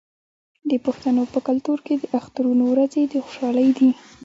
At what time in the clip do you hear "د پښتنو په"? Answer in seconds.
0.69-1.39